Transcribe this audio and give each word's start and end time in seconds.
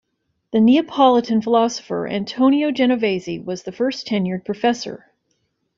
The 0.51 0.59
Neapolitan 0.59 1.43
philosopher 1.43 2.07
Antonio 2.07 2.71
Genovesi 2.71 3.37
was 3.37 3.61
the 3.61 3.71
first 3.71 4.07
tenured 4.07 4.43
professor. 4.43 5.11